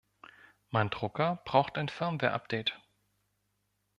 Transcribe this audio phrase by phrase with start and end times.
[0.71, 2.75] Mein Drucker braucht ein Firmware Update.